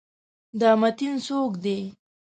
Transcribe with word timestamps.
دا 0.59 0.71
متین 0.81 1.15
څوک 1.27 1.51
دی؟ 1.63 1.79